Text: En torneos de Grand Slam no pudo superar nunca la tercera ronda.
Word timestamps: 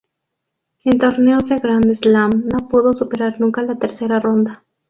En 0.83 0.97
torneos 0.97 1.47
de 1.47 1.59
Grand 1.59 1.93
Slam 1.93 2.31
no 2.51 2.67
pudo 2.67 2.91
superar 2.95 3.39
nunca 3.39 3.61
la 3.61 3.77
tercera 3.77 4.19
ronda. 4.19 4.65